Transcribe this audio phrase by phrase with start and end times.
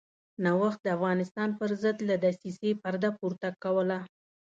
[0.43, 3.99] نوښت د افغانستان پرضد له دسیسې پرده پورته کوله.